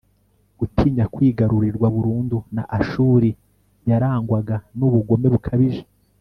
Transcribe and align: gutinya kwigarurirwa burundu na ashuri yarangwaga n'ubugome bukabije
gutinya 0.59 1.05
kwigarurirwa 1.13 1.87
burundu 1.95 2.37
na 2.55 2.63
ashuri 2.79 3.29
yarangwaga 3.89 4.55
n'ubugome 4.77 5.27
bukabije 5.35 5.81